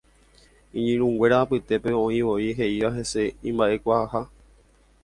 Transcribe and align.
Iñirũnguéra 0.81 1.37
apytépe 1.43 1.91
oĩvoi 2.05 2.49
he'íva 2.61 2.89
hese 2.97 3.21
imba'ekuaaha. 3.53 4.21